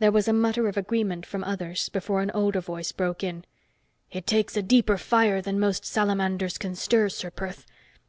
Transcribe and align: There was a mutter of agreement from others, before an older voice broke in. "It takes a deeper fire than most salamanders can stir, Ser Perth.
There 0.00 0.10
was 0.10 0.26
a 0.26 0.32
mutter 0.32 0.66
of 0.66 0.76
agreement 0.76 1.24
from 1.24 1.44
others, 1.44 1.88
before 1.88 2.22
an 2.22 2.32
older 2.32 2.60
voice 2.60 2.90
broke 2.90 3.22
in. 3.22 3.44
"It 4.10 4.26
takes 4.26 4.56
a 4.56 4.62
deeper 4.62 4.98
fire 4.98 5.40
than 5.40 5.60
most 5.60 5.84
salamanders 5.84 6.58
can 6.58 6.74
stir, 6.74 7.08
Ser 7.08 7.30
Perth. 7.30 7.64